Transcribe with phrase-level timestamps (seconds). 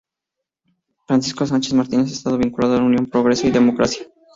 [1.05, 4.07] Francisco Sánchez Martínez ha estado vinculado a Unión Progreso y Democracia.